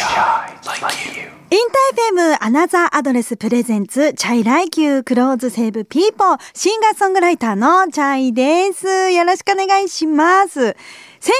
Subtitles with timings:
[0.00, 1.28] Chai like you.
[1.50, 9.10] InterFM anotherADdress presents Chai like you clothes save people シンガーソングライターのチャイです。
[9.10, 10.74] よろしくお願いします。
[11.22, 11.34] 先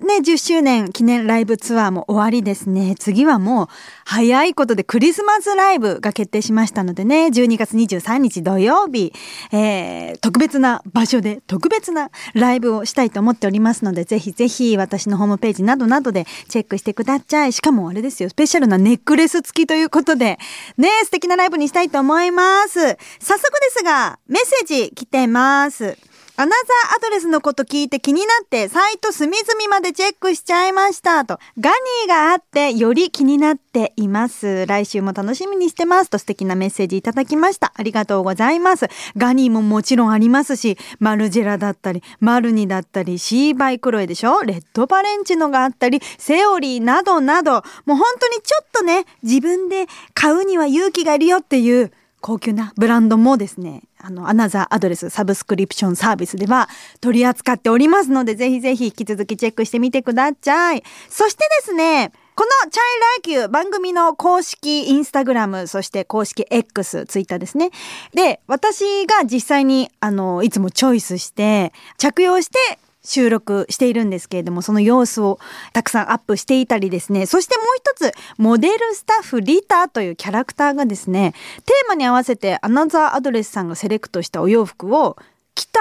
[0.00, 2.96] 日ね、10周年記念ライブツアーも終わりですね。
[2.98, 3.68] 次はもう
[4.04, 9.12] 早いことでクリスマスライブが決定しましたのでね、12月23日土曜日、
[9.52, 17.52] えー、特別な場所で特別なライブをしたいと思っておりますので、ぜひぜひ私のホームページなどなどでチェックしてください。
[17.52, 20.40] しかもあれですよ、スペシャルなネックレス付きということで、
[20.76, 22.80] ね、素敵なライブにしたいと思います。
[22.80, 25.96] 早速ですが、メッセージ来てます。
[26.40, 31.38] アナザーアドレスのこと聞いて気になってサイト隅々までチェックしちゃいましたと。
[31.58, 34.64] ガニーがあってより気になっています。
[34.64, 37.74] 来週も楽しみにしてますと素敵なメッセージいただきました。
[37.76, 38.88] ありがとうございます。
[39.18, 44.40] ガニーももちろんありますし、マルジェラだったり、マルニだったり、シーバイクロエでしょ？
[44.42, 47.62] レッドバレンチノがあったり、セオリーなどなど、もう
[47.96, 56.68] 本当にちょっとね、自分で買うには勇気がいるよっていう高級なブランドもですね、あの、 Another Address サブスクリプションサービスでは
[57.00, 60.82] 取り扱っておりますので、ぜひぜひ引き続きチェックしてみてください。
[61.08, 67.70] そしてですね、この CHAY LIKE YOU 番組の公式インスタグラム、そして公式 X、ツイッターですね。
[68.14, 75.38] で、私が実際に、あの、いつもチョイスして、着用して、収録しているんですけれども、その様子を
[75.72, 81.34] たくさんアップしていたりですね、そしてもう一つ、モデルスタッフリタというキャラクターがですね、
[81.64, 85.16] テーマに合わせてアナザーアドレスさんがセレクトしたお洋服を
[85.54, 85.80] 着た、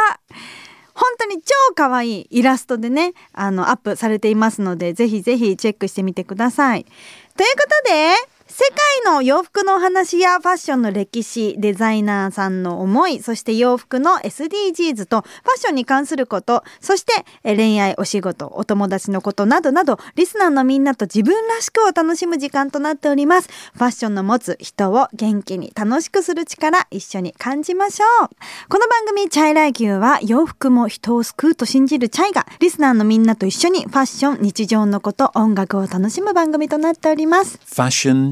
[0.93, 6.83] 本当に超可愛いイラストでね、あの、アップされていますので、ぜひぜひチェックしてみてください。
[6.83, 8.63] ということで、世
[9.05, 23.49] 界の洋服のお話やファッションの歴史、デザイナーさんの思い、そして洋服の SDGs とファッションに関すること、そして恋愛、お仕事、お友達のことなどなど、リスナーのみんなと自分らしくを楽しむ時間となっております。
[23.75, 28.29] ファッションの持つ人を元気に楽しくする力、一緒に感じましょう。
[28.67, 37.59] この番組、チャイライキューは洋服も人を救うと信じるチャイが、リスナーのみんなと一緒にファッション、日常のこと、音楽を楽しむ番組となっております。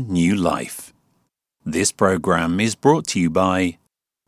[0.07, 0.93] New Life.
[1.65, 3.77] This program is brought to you by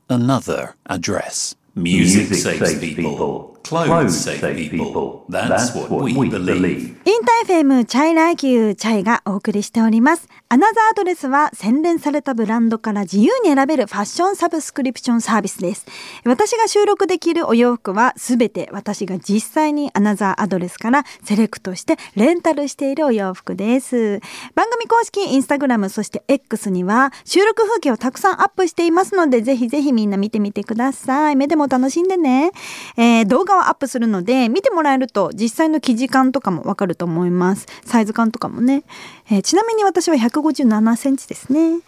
[0.10, 1.56] Another Address.
[1.74, 3.58] Music, saves people.
[3.70, 5.26] Clothes save people.
[5.30, 6.98] That's, what, we, believe.
[7.06, 10.28] InterFM CHAY LIKE YOU chay がお送りしております。
[10.50, 15.86] Another Address は洗練されたブランドから自由に選べるファッションサブスクリプションサービスです。
[16.26, 24.20] 私が収録で着るお洋服はすべて私が実際に Another Address からセレクトしてレンタルしているお洋服です。
[24.56, 31.36] 番組公式インスタグラムそして X には収録風景をたくさんアップしていますのでぜひぜひみんな見てみてください。
[31.36, 32.52] 目でも楽しんでね。
[32.98, 37.68] えー動画をアップするので見てもらえると実際の生地感とかもわかると思います。
[37.86, 38.84] サイズ感とかもね。
[39.30, 41.70] えーちなみに私は157センチですね。
[41.70, 41.84] 今日の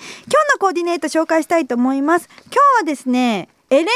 [0.59, 2.29] コーディネート紹介したいと思います。
[2.45, 3.91] 今日はですね、エレンデ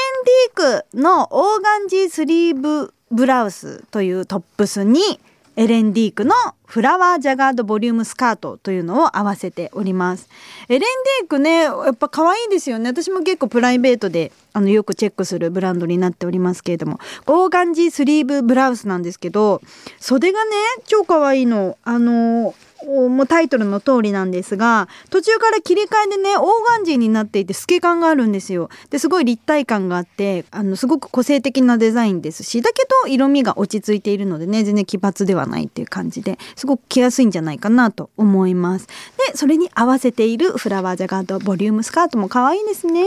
[0.49, 5.19] ィークのオーガンジースリーブブラウスというトップスに
[5.57, 6.33] エレンディークの
[6.65, 10.27] フラワージャガードボリュームスカートというのを合わせております。
[10.67, 12.89] エレンディークね、やっぱ可愛いですよね。
[12.89, 19.61] 私も結構プライベートであのよくチェックするブランドになっておりますけれども、オーガンジースリーブブラウスなんですけど、
[19.99, 20.51] 袖がね、
[20.85, 21.77] 超可愛いの。
[21.83, 22.53] あの、
[22.85, 28.69] もうタイトルの通りなんですが途中から切り替えでねオーガンジーになっていて透け感があるんですよ。
[28.89, 38.87] ですごい立体感があってあのすごく個性的なデザインですしだけど色味が落ち着いているのでね全然奇抜ではないっていう感じですごく着やすいんじゃないかなと思います。
[38.87, 43.05] でそれに合わせているフラワージャガードボリュームスカートも可愛いですね。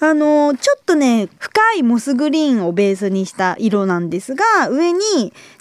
[0.00, 5.00] あのちょっとね深いモスグリーンをベースにした色なんですが上に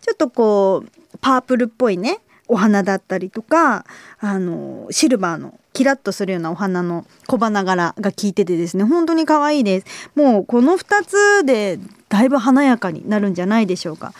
[0.01, 0.89] ちょっとこう
[1.21, 3.85] パープルっぽいねお花だったりとか
[4.19, 10.11] あのシルバーのキラッとするようなお花の小花柄が効いててですね本当に可愛いです。
[10.15, 14.13] もうこの2つでだいぶ華やかになるんじゃないでしょうか。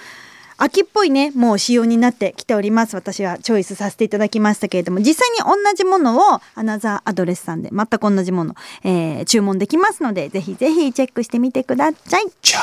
[0.61, 12.57] 秋っぽいねもう仕様になってきております私はチョイスさせていただきましたけれども実際に同じものをアナザーアドレスさんで全く同じもの、えー注文できますのでぜひぜひチェックしてみてください Chai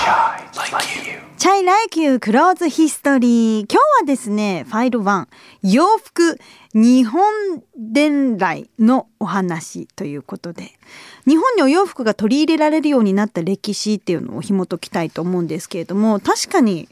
[0.73, 1.26] like you.
[1.38, 3.67] チャイライキュークローズヒストリー。
[3.70, 5.26] 今日はですね、ファイル1、
[5.62, 6.38] 洋服
[6.73, 7.23] 日本
[7.76, 10.73] 伝来のお話ということで、
[11.26, 16.88] 日本にお洋服が取り入れられるようになった歴史っていうのを紐解きたいと思うんですけれども、確かに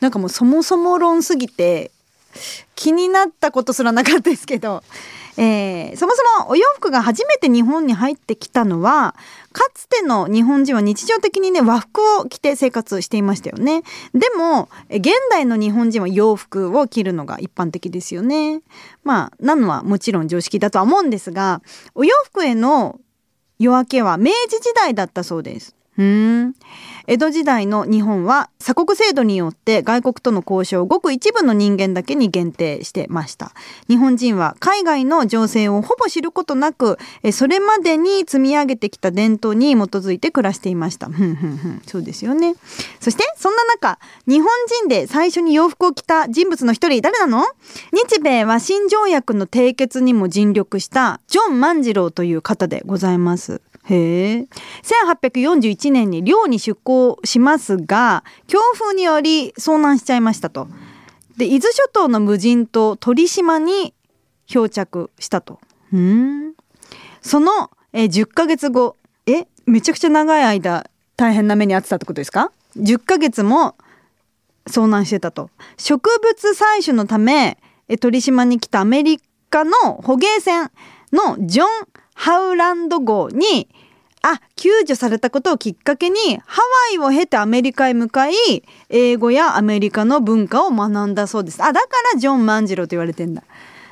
[0.00, 1.90] なんかもうそもそも論すぎて
[2.74, 4.82] 気になったことすらなかったですけど、
[5.38, 9.14] えー、そもそもお洋服が初めて日本に入ってきたのは
[9.52, 13.82] かつての日本人は日常的にね和服を着て生活していましたよね。
[14.14, 18.62] でも現代の日本人は洋服を着るのが一般的ですよね。
[19.04, 21.62] まあなのはもちろん常識だとは思うんですが
[21.94, 22.98] お洋服への
[23.58, 25.74] 夜明けは明治時代だったそうです。
[25.98, 26.54] うん。
[27.08, 33.52] 江戸時代の日本は鎖国制度によって外国との交渉をごく一部の人間だけに限定してました。
[33.88, 36.98] 日本人は海外の情勢をほぼ知ることなく
[37.32, 41.08] それまでに積み上げてきた伝統に基づいて暮らしていました。
[41.86, 42.56] そうですよね。
[42.98, 44.48] そしてそんな中日本
[44.80, 47.44] 人で最初に洋服を着た人物の一人誰なの？
[47.92, 53.60] 日米和親条約の締結にも尽力したジョン万次郎という方でございます。
[53.88, 54.48] へえ。
[54.82, 60.68] 1841年に漁に出港しますが、強風により遭難しちゃいましたと。
[61.36, 63.94] で、伊豆諸島の無人島鳥島に
[64.46, 65.60] 漂着したと。
[65.92, 66.54] うん。
[67.20, 68.96] そのえ10ヶ月後、
[69.26, 73.74] え、めちゃくちゃ長い間大変な目に遭ってたってことですか ?10 ヶ月も
[74.68, 75.48] 遭難してたと。
[75.78, 77.56] 植物採取のため、
[77.88, 79.18] え鳥島に来たアメリ
[79.48, 79.72] カの
[80.02, 80.70] 捕鯨船
[81.10, 81.66] のジョン・
[82.16, 83.68] ハウランド号に
[84.22, 86.60] あ救助されたことをきっかけにハ
[86.90, 88.34] ワイを経てアメリカへ向かい
[88.88, 91.62] 英語やアメリカの文化を学んだそうです。
[91.62, 93.44] あだからジョン万次郎と言われてんだ。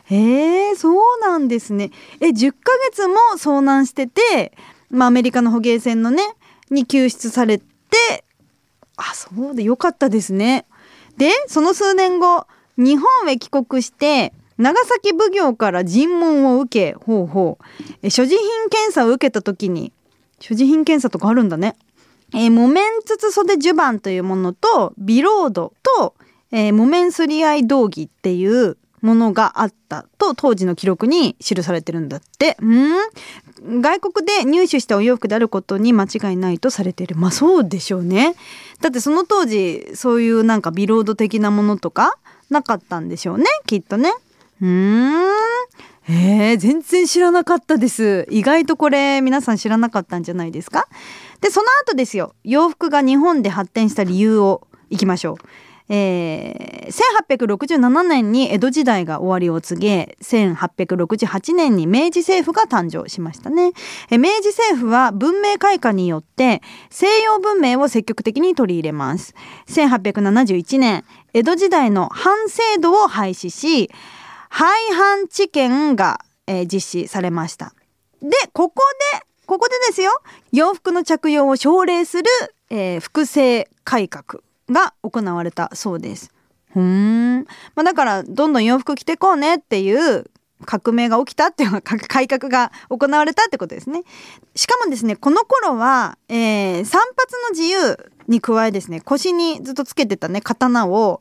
[0.07, 1.93] へえそうなんですね。
[2.21, 2.57] え10ヶ
[2.91, 4.53] 月も遭難してて、
[4.91, 6.23] まあ、アメリカの捕鯨船のね
[6.71, 7.65] に救出されて
[8.97, 10.65] あそうでよかったですね。
[11.17, 17.59] でその数年後日本へ帰国して長崎奉行から尋問を受けほうほ
[18.03, 19.93] う所持品検査を受けた時に
[20.41, 21.77] 所持品検査とかあるんだね。
[22.35, 26.15] えー、木綿筒袖襦袢というものとビロードと、
[26.51, 32.75] えー、木綿すり合い道着っていうものがあったと当時の記録に記されてるんだってう。
[32.75, 33.81] ん？
[33.81, 37.17] 外国で入手したお洋服であることに間違いないとされている。
[37.17, 38.35] まあそうでしょうね。
[38.81, 42.19] だってその当時そういうなんかビロード的なものとか
[42.51, 44.13] なかったんでしょうねきっとね。
[44.61, 45.25] うん。
[46.07, 48.27] えー、全然知らなかったです。
[48.31, 50.87] 意外とこれ皆さん知らなかったんじゃないですか？
[51.41, 52.35] でその後ですよ。
[52.45, 55.37] 洋服が日本で発展した理由をいきましょう。
[55.91, 63.73] えー、1867年に江戸時代が終わりを告げ1868年に明治政府が誕生しましたね、
[64.11, 69.35] 明治政府は文明開化によって西洋文明を積極的に取り入れます。
[69.69, 71.05] 1871年
[71.35, 73.91] 江戸時代の藩制度を廃止し
[74.57, 77.75] 廃藩置県が、えー、実施されました。
[78.23, 80.13] で、ここで、ここでですよ、
[80.53, 82.25] 洋服の着用を奨励する、
[82.71, 86.31] えー、複製改革が行われたそうです。
[86.73, 87.47] ふん。
[87.75, 90.31] まあ、だから、どんどん洋服着てこうねっていう
[90.65, 94.05] 革命が起きたっていう 改革が行われたってことですね。
[94.55, 97.99] しかもですね、この頃は、えー、散髪の自由
[98.29, 101.21] に加えですね、腰にずっとつけてたね、刀を、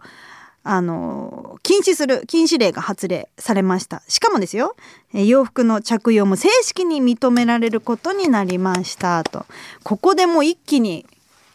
[0.66, 4.02] あの禁止する禁止令が発令されました。
[4.08, 4.76] しかもですよ
[5.14, 9.46] 洋服の着用も正式に認められることになりましたと。
[9.84, 11.06] ここでもう一気に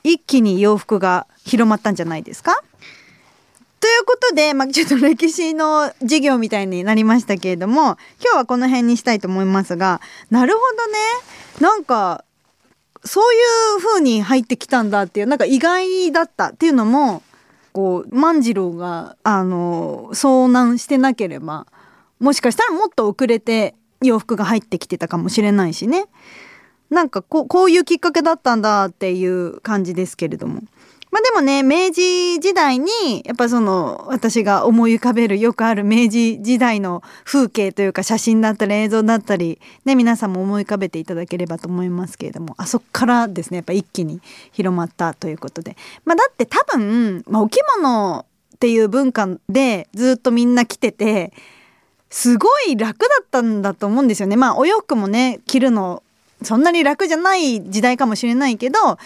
[0.04, 2.62] 一気に洋服が広まったんじゃないですか？
[3.80, 10.00] ということで、まあ、ちょっと歴史の授業みたいになりましたけれども今日はこの辺にしたいと思いますが
[10.30, 10.98] なるほどね。
[11.60, 12.24] なんか
[13.04, 13.38] そうい
[13.76, 17.22] う風に入ってきたんだっていうなんか意外だったっていうのも
[17.78, 21.68] こう万次郎があの遭難してなければ
[22.18, 26.06] もしかしたらもっと遅れて洋服が入ってきてたかもしれないしね。
[26.90, 30.62] なんかこうこういうきっかけだったんだっていう感じですけれども。
[31.10, 44.20] まあでもね、明治時代に、やっぱその、私が思い浮かべるよくある明治時代の風景というか写真だったり映像だったり、ね、皆さんも思い浮かべていただければと思いますけれども、あそこからですね、やっぱ一気に
[44.52, 45.76] 広まったということで。
[46.04, 51.32] まあだって多分、まあお着物っていう文化でずっとみんな着てて、
[52.10, 54.36] すごい楽だったんだと思うんですよね。
[54.36, 56.02] まあお洋服もね、着るの
[56.42, 58.96] そんなに楽じゃない時代かもしれないけどと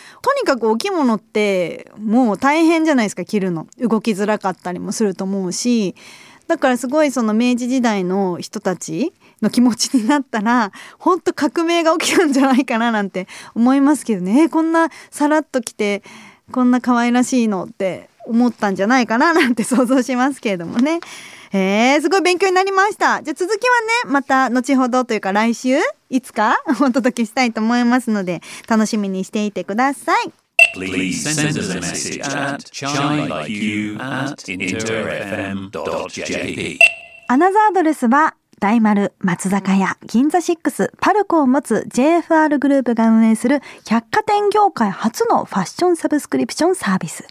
[0.40, 5.94] にかくお着物ってもう大変じゃないですか着るの動きづらかったりもすると思うし
[6.46, 16.02] だからすごいその明治時代の人たちの気持ちになったら本当革命が起きたんじゃないかななんて思いますけどねこんなさらっと着て
[16.50, 21.00] こんな可愛らしいのって思ったんじゃないかななんて想像しますけれどもね。
[21.54, 23.22] えー、すごい勉強になりました。
[23.22, 25.76] じゃあ続きはね、また後ほどというか来週、
[26.08, 30.32] いつか お届けしたいと思いますので、楽しみにしていてください。
[30.76, 35.68] Please send us a message at chai.u at interfm.jp
[37.28, 47.26] アナザーアドレスは大丸、松坂屋、銀座シックス、パルコを持つ JFR グループが運営する百貨店業界初のファッションサブスクリプションサービス。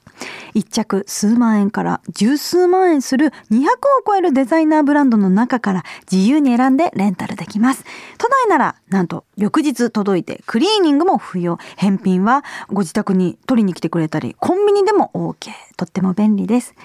[0.56, 3.70] 1着数万円から十数万円する200を
[4.06, 7.84] 超えるデザイナーブランドの中から自由に選んでレンタルできます。
[8.18, 11.58] 都内ならなんと翌日届いてクリーニングも不要。
[11.78, 15.51] 返品はご自宅に取りに来てくれたり、コンビニでも OK。
[15.78, 16.75] とっても便利です。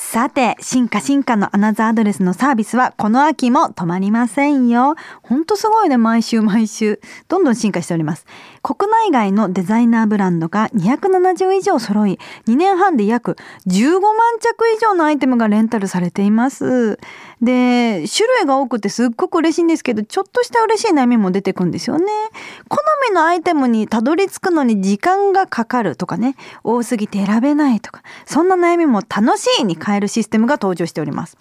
[0.00, 4.94] さて、進化進化のアナザーアドレスのサービスはこの秋も止まりませんよ。
[5.22, 7.00] ほんとすごいね、毎週毎週。
[7.26, 8.24] どんどん進化しております。
[8.62, 13.36] 国内外のデザイナーブランドが270以上揃い、2年半で約
[13.66, 16.98] 15万着以上のアイテムがレンタルされています。
[17.42, 22.06] で、種類が多くてすっごく嬉しいんですけど、ちょっとした嬉しい悩みも出てくんですよね。
[22.68, 22.78] 好
[23.08, 31.36] みのアイテムにたどり着くのに時間がかかるとかね、多すぎて選べないとか、そんな悩みも楽しいに変えるシステムが登場しております。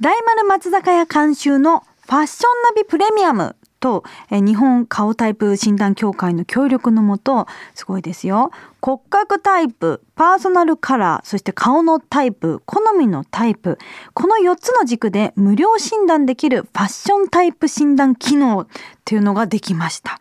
[0.00, 8.50] 大丸松坂屋監修のファッションナビプレミアムと、日本顔タイプ診断協会の協力のもと、すごいですよ。
[8.80, 13.78] 骨格タイプ、パーソナルカラー、そして顔のタイプ、好みのタイプ、
[14.12, 18.66] この4つの軸で無料診断できるファッションタイプ診断機能っ
[19.04, 20.18] ていうのができました。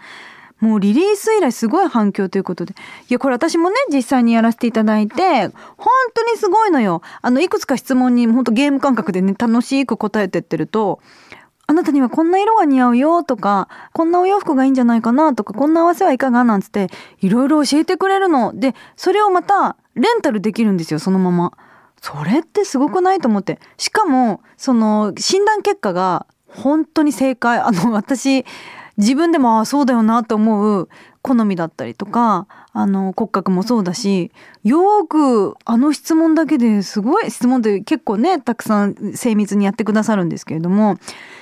[0.59, 2.73] もうリリース以来すごい反響ということで。
[3.09, 5.47] いや、これ私もね、実際にやらせていただいて、
[5.77, 7.01] 本当にすごいのよ。
[7.21, 10.99] あの、いくつか質問に本当ゲーム感覚でね、楽しく答えてってると、
[11.69, 16.89] あなたにはこんな色が似合うよとか、こんなお洋服がいいんじゃないかなとか、こんな合わせはいかがなんつって、
[17.21, 18.53] いろいろ教えてくれるの。
[18.55, 21.53] で、それをまた、レンタルできるんですよ、そのまま。
[22.01, 23.59] それってすごくないと思って。
[23.77, 27.59] しかも、その、診断結果が、本当に正解。
[27.59, 28.45] あの、私、
[28.99, 30.89] 自分でも、ああそうだよなと思う
[31.21, 34.31] 好みだったりとか、あの骨格もそうだし
[34.63, 40.97] よくあの質問だけですごい質問って結構ねたくさん精密にやってくださるんですけれども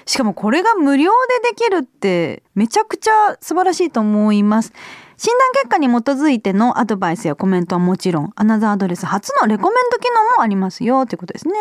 [0.06, 1.12] しかもこれが無料
[1.44, 4.74] でできるってめちゃくちゃ素晴らしいと思います。
[5.18, 11.54] 診断結果に基づいてのアドバイスやコメントはもちろん、アナザーアドレス初のレコメンド機能もありますよということですね。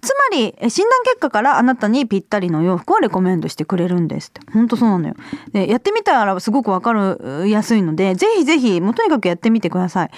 [0.00, 4.40] つまり、診断結果からあなたにぴったりの洋服をレコメンドしてくれるんですって。
[4.52, 5.14] ほんとそうなのよ。
[5.52, 10.10] で、やってみたらすごくわかりやすいので、ぜひぜひ、もうとにかくやってみてください。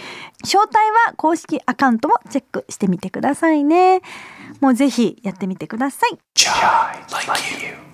[0.43, 0.77] 詳細
[1.07, 4.03] は公式アカウントもチェックしてみてくださいね。
[4.61, 6.19] もうぜひやってみてください。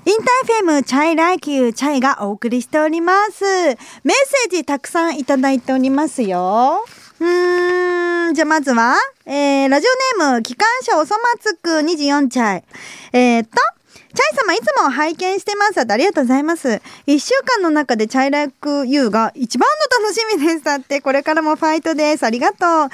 [0.06, 3.45] InterFM CHAY LIKE YOU chay がお送りしております。
[3.45, 6.87] メッセージたくさんいただいておりますよ。
[7.21, 9.87] うーん、じゃあまずは、えー、ラジ
[10.19, 12.64] オネーム、機関車おそ松区24歳。
[13.12, 13.57] えー、っと、
[13.92, 15.80] チャイ様いつも拝見してます。
[15.80, 16.80] ありがとうございます。
[17.07, 19.69] 一週間の中でチャイライクユーが一番
[20.00, 20.64] の楽しみです。
[20.64, 22.25] だって、これからもファイトです。
[22.25, 22.59] ありがとう。
[22.59, 22.90] そんなチャイ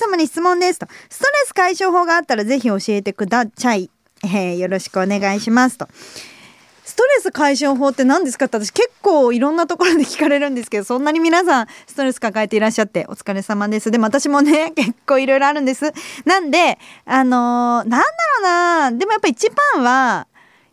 [0.00, 0.86] 様に質問ですと。
[1.10, 3.90] ストレス解消法があったらぜひ教えてください。
[4.24, 5.88] えー、よろしくお願いしますと。
[6.84, 15.92] ストレス解消法って何ですかって私結構いろんなところで聞かれるんですけどそんなに皆さんストレス抱えていらっしゃってお疲れ様ですでも私もね 結構いろいろあるんです
[16.24, 18.04] なんであのー、なんだろ
[18.40, 20.26] うなでもやっぱ一番は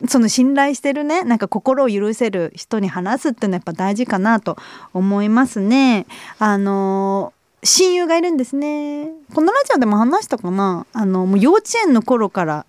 [0.08, 4.56] その信頼してるねなんか心を許せる人に話すっていうのはやっぱ大事かなと
[4.94, 6.06] 思いますね。
[6.38, 9.10] あの親友がいるんですね。
[9.34, 12.66] このラジオでも話したかなあのもう幼稚園の頃から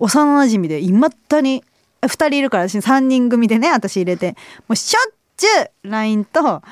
[0.00, 1.62] 幼なじみでいまだに
[2.02, 4.32] 2人いるから私3人組でね私入れて
[4.66, 5.46] もうしょっちゅ
[5.84, 6.62] う LINE と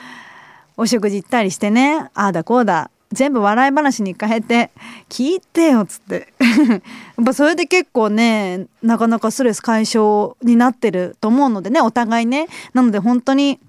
[0.77, 4.71] お食事行ったりしてねああだこうだ全部笑い話に変えて
[5.09, 6.33] 聞いてよっつって。
[6.69, 12.49] やっぱそれで結構ねなかなかストレス解消になってると思うのでねお互いね。
[12.75, 13.61] なので本当に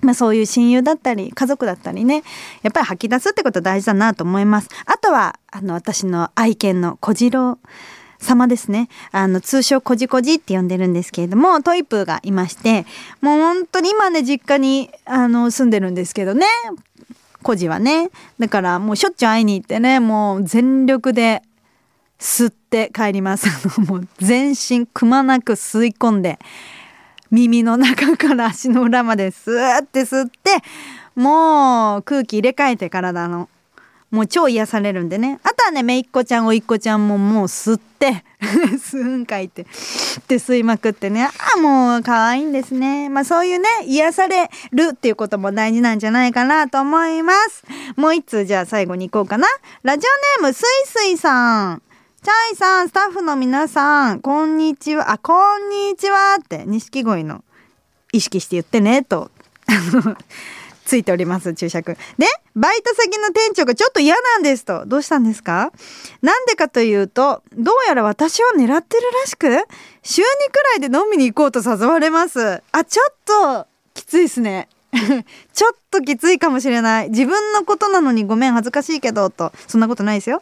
[0.00, 2.24] まあそういう親友だったり家族だったりね
[2.62, 4.68] やっぱり吐き出すってこと大事だなと思います。
[4.86, 7.58] あとはあの私の愛犬の小次郎。
[8.18, 8.88] 様ですね。
[9.12, 12.86] あの、通称こじこじって呼んでるんですけれども、トイプーがいまして、
[13.20, 16.46] もう本当に今ね、実家に、あの、住んでるんですけどね、
[17.42, 18.10] 孤児はね。
[18.38, 21.42] だからもうしょっちゅう会いに行ってね、もう全力で
[22.18, 23.46] 吸って帰ります。
[23.82, 26.38] もう全身くまなく吸い込んで、
[27.30, 30.62] 耳の中から足の裏までスーって吸って、
[31.14, 33.48] もう空気入れ替えて体の。
[34.14, 35.40] もう超癒されるんでね。
[35.42, 38.24] あとはね、めいっ子ちゃん、おいっ子ちゃんももう吸って、
[38.78, 39.66] 吸うんかいって、っ
[40.28, 41.24] て吸いまくってね。
[41.24, 43.08] ああ、もう可愛いんですね。
[43.08, 47.64] まあそういうね、癒されるっていうことも大事なんじゃないかなと思います。
[47.96, 49.48] もう一通じゃあ最後に行こうかな。
[49.82, 50.06] ラジ
[50.40, 51.82] オネーム、すいすいさん。
[52.22, 57.42] チャイさん、スタッフの皆さん、こんにちは、あ、こんにちはって、錦鯉の
[58.12, 59.32] 意識して言ってね、と。
[60.84, 61.96] ついております、注釈。
[62.18, 64.84] で、バイト先の店長がちょっと嫌なんですと。
[64.86, 65.72] どうしたんですか？
[66.22, 69.48] なんでかというと、どうやら私を狙ってるらしく、
[70.02, 72.62] 週2くらいで飲みに行こうと誘われます。
[72.72, 74.68] あ、ちょっと、きついですね。
[75.52, 77.10] ちょっときついかもしれない。
[77.10, 79.52] 自分のことなのにごめん恥ずかしいけど、と。
[79.66, 80.40] そんなことないですよ。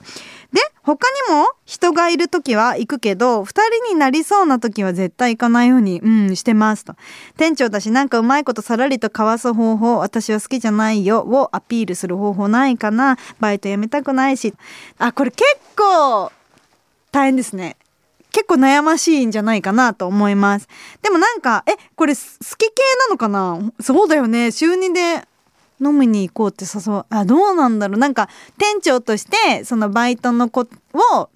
[0.52, 6.94] で、他にも人がいる時は行くけど、二人になりそうな時は絶対行かないように、うん、してますと。
[7.38, 13.16] 店長だしなんかうまいことさらりとかわす方法、私は好きじゃないよをアピールする方法ないかな。
[13.40, 14.52] バイト辞めたくないし。
[14.99, 15.44] あ、これ結
[15.76, 16.30] 構
[17.11, 17.76] 大変ですね。
[18.32, 20.68] 結構悩ましいんじゃないかなと思います。
[21.02, 23.60] でもなんか、え、これ好き系なのかな？
[23.80, 24.50] そうだよね。
[24.50, 25.26] 週2で
[25.80, 27.04] 飲みに行こうって誘う。
[27.10, 27.98] あ、どうなんだろう？
[27.98, 30.66] なんか、店長として、そのバイトの子を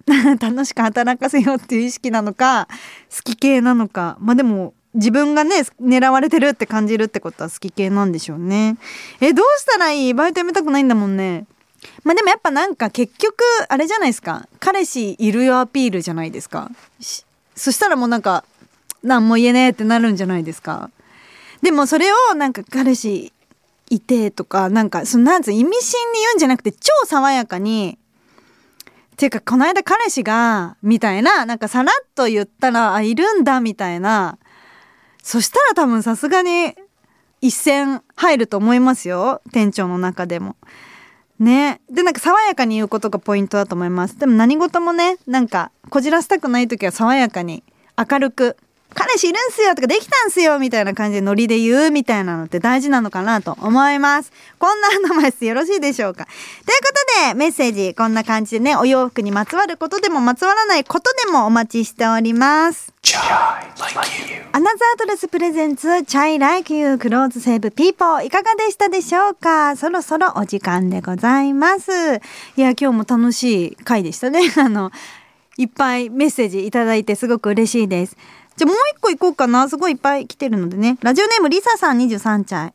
[0.39, 2.67] 楽しく働かせようっていう意識なのか、
[3.15, 4.17] 好き系なのか。
[4.19, 8.77] まあでも、自分がね、狙われてるって感じるってことは好き系なんでしょうね。
[9.19, 10.13] え、どうしたらいい？
[10.13, 11.45] バイト辞めたくないんだもんね。
[12.03, 13.35] まあでもやっぱなんか結局
[13.69, 14.47] あれじゃないですか。
[14.59, 16.71] 彼氏いるよアピールじゃないですか。
[17.55, 18.43] そしたらもうなんか
[19.03, 20.89] 何も言えねえってなるんじゃないですか。
[21.61, 23.31] でもそれをなんか彼氏
[23.89, 27.97] いてとかなんかそのなんつう意味深に言うんじゃなくて超爽やかに
[29.13, 34.37] っていうかこの間彼氏がみたいななんかさらっと言ったらあいるんだみたいな。
[35.23, 36.73] そしたら多分さすがに
[37.41, 39.41] 一線入ると思いますよ。
[39.51, 40.55] 店長の中でも。
[41.39, 41.81] ね。
[41.89, 44.17] でなんか爽やかに言うことがポイントだと思います。
[44.17, 47.63] でも何事もねなんかこじらせたくない時は爽やかに
[47.97, 48.57] 明るく
[48.93, 54.31] 「彼氏いるんすよ」とか「できたんすよ」みたいな感じでノリで言うみたいなのって大事なのかなと思います。
[54.57, 56.25] こんなアドバイスよろしいでしょうか。
[56.25, 56.35] という
[56.81, 56.93] こ
[57.25, 62.93] とでメッセージこんな感じでねお洋服にまつわることでもまつわらないことでもお待ちしております。
[64.53, 69.75] Another Address presents CHAY LIKE YOU Clothes Save People いかがでしたでしょうか？
[69.75, 71.91] そろそろお時間でございます。
[71.91, 74.39] いや今日も楽しい回でしたね。
[74.57, 74.91] あの
[75.57, 78.17] いっぱいメッセージいただいてすごく嬉しいです。
[78.57, 79.69] じゃあもう一個行こうかな。
[79.69, 80.97] すごいいっぱい来てるのでね。
[81.03, 82.73] ラジオネームリサさん23歳。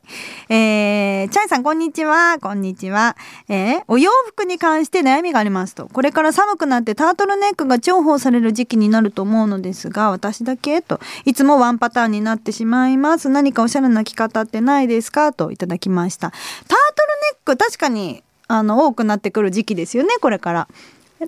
[0.48, 2.38] えー、 chay さんこんにちは。
[2.40, 3.16] こんにちは。
[3.48, 5.88] えー、お洋服に関して悩みがありますと。
[5.92, 10.82] これから寒くなってタートルネックが重宝される時期になると思うのですが、私だけ？
[10.82, 11.00] と。
[11.24, 13.28] いつもワンパターンになってしまいます。
[13.28, 15.32] 何かおしゃれな着方ってないですか？
[15.32, 16.30] といただきました。
[16.30, 16.76] タートルネ
[17.54, 20.10] ック確かにあの多くなってくる時期ですよね。
[20.20, 20.68] これから。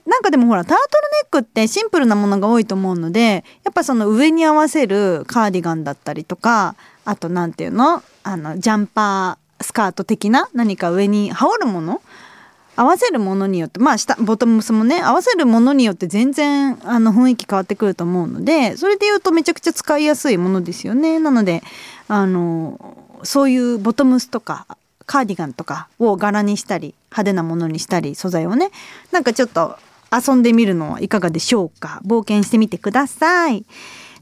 [0.07, 8.03] なんかでもほらタートルネックってシンプルなものが多いと思うのでやっぱその上に合わせるカーディガンだったりとかあとなんていうの？
[8.23, 12.03] あのジャンパースカート的な何か上に羽織るもの？
[12.77, 21.21] 合わせるものによってまあ下ボトムスもね合わせるものによって全然あの雰囲気変わってくると思うのでそれで言うとめちゃくちゃ使いやすいものですよね。
[21.21, 21.63] なので
[22.09, 24.67] あのそういうボトムスとか
[25.07, 28.71] カーディガンとかを柄にしたり派手なものにしたり素材をね
[29.13, 29.79] なんかちょっと
[30.13, 32.01] 遊んでみるのはいかがでしょうか。
[32.07, 33.65] 冒険してみてください。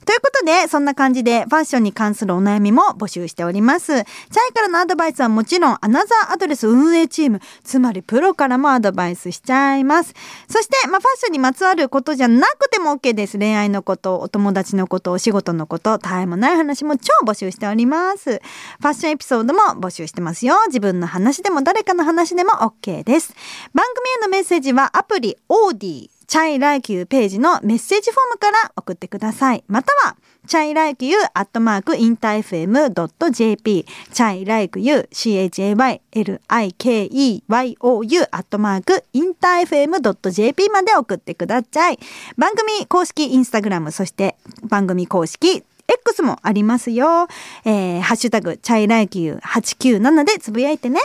[0.05, 3.87] ということで、そんな感じでファッションに関するお悩みも募集しております。
[3.87, 4.03] チャ
[4.51, 10.15] イからのアドバイスはもちろん、アナザーアドレス運営チーム、つまりプロからもアドバイスしちゃいます。
[10.49, 13.39] そして、まあ、ファッションにまつわることじゃなくても OK です。
[13.39, 18.41] 恋愛のこと、お友達のこと、お仕事のこと、たわいもない話も超募集しております。
[18.81, 20.57] ファッションエピソードも募集してますよ。
[20.67, 23.35] 自分の話でも誰かの話でも OK です。
[23.73, 29.65] 番組へのメッセージはアプリ、 AuDee CHAY LIKE YOU ページのメッセージフォームから送ってください。
[29.69, 41.99] または、 CHAY LIKE YOU アットマーク InterFM.jp CHAY LIKE YOU CHAYLIKEYOU アットマーク InterFM.jp まで送ってください。
[42.37, 47.27] 番組公式インスタグラム、そして番組公式 X もありますよ。
[47.65, 51.01] えー、ハッシュタグ、 CHAY LIKE YOU 897でつぶやいてね。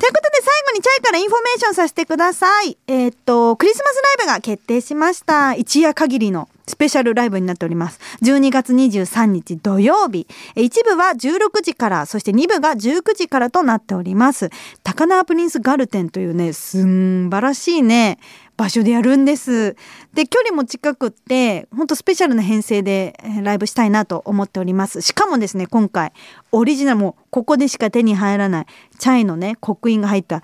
[0.00, 2.78] ということで最後に chay からインフォメーションさせてください。
[2.86, 5.54] えーっと、クリスマスライブが決定しました。
[5.54, 8.00] 一夜限りのスペシャルライブになっております。
[8.22, 10.26] 12月23日土曜日。
[10.54, 14.50] え一部は16時から、そして2部が19時からとなっております。
[14.82, 18.18] 高輪プリンスガルテンというね、すんばらしいね、
[18.56, 19.74] 場所でやるんです。
[20.14, 25.02] で、距離も近くって、ほんとスペシャルな編成でライブしたいなと思っております。
[25.02, 26.12] しかもですね、今回、
[26.52, 28.66] オリジナルもここでしか手に入らない、
[28.98, 30.42] チャイのね、刻印が入った、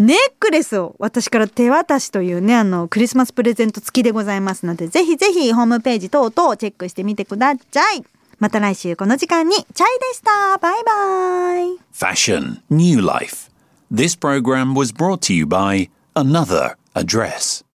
[0.00, 8.02] ネックレスを私から手渡しというね、あの、クリスマスプレゼント付きでございますので、ぜひぜひホームページ等々チェックしてみてください。
[8.38, 10.56] また来週この時間にチャイでした。
[10.56, 11.78] バイバイ。
[11.92, 13.50] Fashion, New Life.
[13.92, 17.62] This program was brought to you by Another Address.